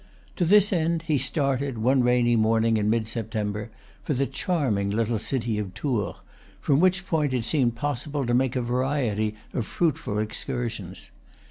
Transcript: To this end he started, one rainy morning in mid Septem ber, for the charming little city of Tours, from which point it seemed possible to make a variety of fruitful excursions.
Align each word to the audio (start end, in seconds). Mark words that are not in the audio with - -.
To 0.37 0.45
this 0.45 0.73
end 0.73 1.03
he 1.03 1.19
started, 1.19 1.77
one 1.77 2.03
rainy 2.03 2.35
morning 2.35 2.77
in 2.77 2.89
mid 2.89 3.07
Septem 3.07 3.51
ber, 3.51 3.69
for 4.03 4.15
the 4.15 4.25
charming 4.25 4.89
little 4.89 5.19
city 5.19 5.59
of 5.59 5.75
Tours, 5.75 6.15
from 6.59 6.79
which 6.79 7.05
point 7.05 7.35
it 7.35 7.45
seemed 7.45 7.75
possible 7.75 8.25
to 8.25 8.33
make 8.33 8.55
a 8.55 8.63
variety 8.63 9.35
of 9.53 9.67
fruitful 9.67 10.17
excursions. 10.17 11.11